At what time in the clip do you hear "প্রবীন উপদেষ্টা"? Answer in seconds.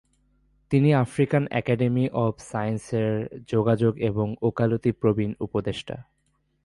4.91-5.95